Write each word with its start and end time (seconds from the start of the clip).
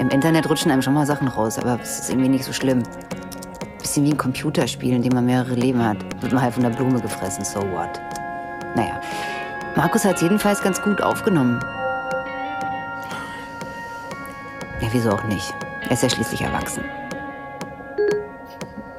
Im 0.00 0.08
Internet 0.08 0.48
rutschen 0.48 0.70
einem 0.70 0.80
schon 0.80 0.94
mal 0.94 1.04
Sachen 1.04 1.28
raus, 1.28 1.58
aber 1.58 1.78
es 1.82 2.00
ist 2.00 2.08
irgendwie 2.08 2.30
nicht 2.30 2.44
so 2.44 2.54
schlimm. 2.54 2.82
Bisschen 3.80 4.06
wie 4.06 4.12
ein 4.12 4.16
Computerspiel, 4.16 4.94
in 4.94 5.02
dem 5.02 5.12
man 5.12 5.26
mehrere 5.26 5.52
Leben 5.52 5.84
hat. 5.84 5.98
Wird 6.22 6.32
man 6.32 6.40
halt 6.40 6.54
von 6.54 6.62
der 6.62 6.70
Blume 6.70 6.98
gefressen, 7.02 7.44
so 7.44 7.60
what? 7.60 8.00
Naja, 8.74 8.98
Markus 9.76 10.06
hat 10.06 10.16
es 10.16 10.22
jedenfalls 10.22 10.62
ganz 10.62 10.80
gut 10.80 11.02
aufgenommen. 11.02 11.60
Ja, 14.80 14.88
wieso 14.90 15.10
auch 15.10 15.24
nicht? 15.24 15.52
Er 15.84 15.90
ist 15.90 16.02
ja 16.02 16.08
schließlich 16.08 16.40
erwachsen. 16.40 16.82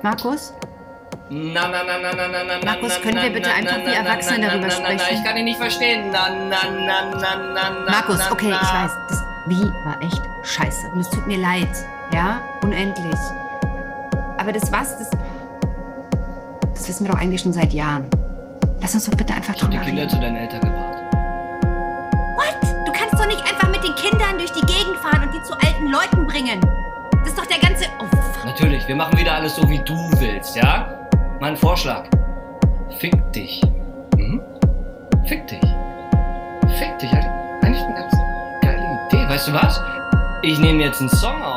Markus? 0.04 0.54
Na, 1.31 1.68
na, 1.68 1.84
na, 1.84 1.98
na, 1.98 2.13
na, 2.13 2.27
na, 2.27 2.44
na, 2.44 2.63
Markus, 2.63 3.02
können 3.02 3.23
wir 3.23 3.31
bitte 3.31 3.52
einfach 3.52 3.77
wie 3.77 3.95
Erwachsene 3.95 4.48
darüber 4.48 4.70
sprechen? 4.70 5.16
Ich 5.16 5.23
kann 5.23 5.36
ihn 5.36 5.45
nicht 5.45 5.59
verstehen. 5.59 6.12
Na, 6.12 6.30
na, 6.30 6.58
na, 6.70 7.09
na, 7.09 7.36
na, 7.54 7.70
na, 7.86 7.90
Markus, 7.90 8.20
okay, 8.30 8.52
ich 8.52 8.73
weiß, 8.73 8.91
das 9.09 9.23
Wie 9.48 9.63
war 9.84 9.99
echt 10.04 10.30
scheiße. 10.52 10.88
Und 10.94 11.00
es 11.02 11.10
tut 11.10 11.26
mir 11.28 11.38
leid. 11.38 11.70
Ja, 12.14 12.41
unendlich. 12.64 13.16
Aber 14.38 14.52
das 14.52 14.72
was, 14.72 14.98
das. 14.98 15.09
Das 16.73 16.88
wissen 16.88 17.05
wir 17.05 17.14
doch 17.14 17.20
eigentlich 17.22 17.42
schon 17.42 17.54
seit 17.54 17.73
Jahren. 17.73 18.05
Lass 18.82 18.94
uns 18.95 19.06
doch 19.09 19.16
bitte 19.16 19.34
einfach 19.34 19.54
Ich 19.56 19.62
hab 19.62 19.70
die 19.70 19.78
drüber 19.78 19.86
Kinder 19.88 20.02
reden. 20.04 20.09
zu 20.09 20.20
deinen 20.20 20.36
Eltern 20.36 20.62
gebracht. 20.62 20.98
What? 22.36 22.88
Du 22.88 22.92
kannst 22.92 23.14
doch 23.14 23.28
nicht 23.28 23.42
einfach 23.42 23.70
mit 23.70 23.84
den 23.84 23.94
Kindern 23.95 24.38
durch 24.38 24.52
die 24.52 24.62
Gegend 24.66 24.98
fahren 25.02 25.23
und 25.28 25.34
die 25.34 25.42
zu 25.44 25.54
alten 25.54 25.88
Leuten 25.92 26.26
bringen. 26.28 26.59
Das 27.20 27.30
ist 27.30 27.38
doch 27.38 27.45
der 27.45 27.59
ganze. 27.59 27.86
Oh, 28.00 28.06
fuck. 28.34 28.45
Natürlich, 28.45 28.88
wir 28.88 28.95
machen 28.95 29.18
wieder 29.20 29.34
alles 29.36 29.56
so, 29.56 29.70
wie 29.70 29.78
du 29.80 29.94
willst, 30.20 30.56
ja? 30.56 31.08
Mein 31.40 31.56
Vorschlag. 31.56 32.06
Fick 32.98 33.14
dich. 33.31 33.62
Mhm. 34.18 34.42
Fick 35.26 35.45
dich. 35.48 35.62
Fick 36.80 36.98
dich. 37.00 37.14
Alter. 37.14 37.31
Eigentlich 37.62 37.84
eine 37.84 37.94
ganz 37.95 38.14
geile 38.64 39.00
Idee. 39.08 39.30
Weißt 39.30 39.47
du 39.47 39.53
was? 39.53 39.80
Ich 40.62 40.67
nehme 40.67 40.84
jetzt 40.84 41.02
einen 41.02 41.09
Song 41.09 41.42
auf. 41.42 41.50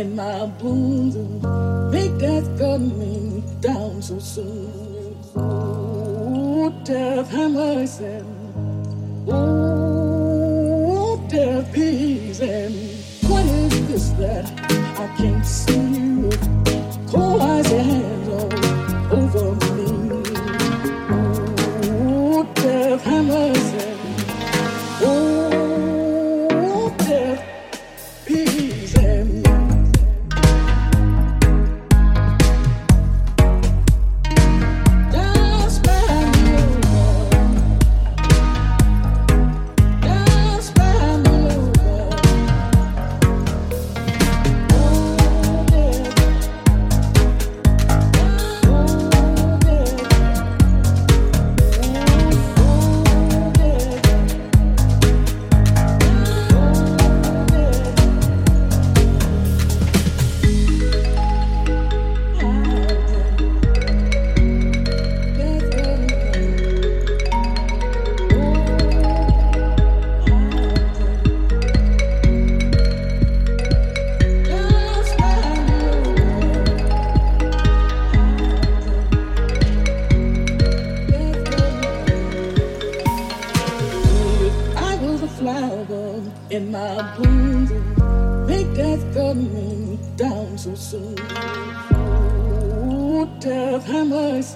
In 0.00 0.16
my 0.16 0.46
blooms 0.46 0.89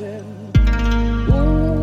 rising. 0.00 0.52
Ooh. 1.30 1.73